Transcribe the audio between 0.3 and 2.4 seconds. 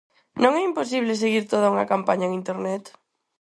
Non é imposible seguir toda unha campaña en